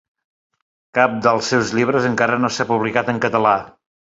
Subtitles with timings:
[0.99, 3.57] Cap dels seus llibres encara no s’ha publicat en català.